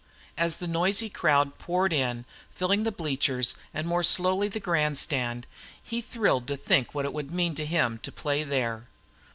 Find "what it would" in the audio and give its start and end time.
6.95-7.29